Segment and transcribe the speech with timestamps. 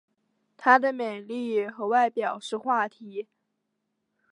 [0.57, 3.27] 她的美丽和外表是话题。